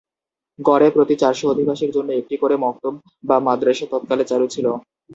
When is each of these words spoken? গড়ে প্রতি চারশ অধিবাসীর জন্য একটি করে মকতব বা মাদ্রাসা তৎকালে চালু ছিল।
গড়ে 0.59 0.87
প্রতি 0.95 1.15
চারশ 1.21 1.41
অধিবাসীর 1.53 1.91
জন্য 1.95 2.09
একটি 2.15 2.35
করে 2.41 2.55
মকতব 2.57 2.93
বা 3.23 3.37
মাদ্রাসা 3.47 3.85
তৎকালে 3.93 4.23
চালু 4.27 4.47
ছিল। 4.53 4.65